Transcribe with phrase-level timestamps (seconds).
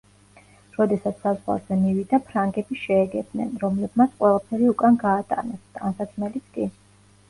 [0.77, 6.73] როდესაც საზღვარზე მივიდა ფრანგები შეეგებნენ, რომლებმაც ყველაფერი უკან გაატანეს, ტანსაცმელიც კი.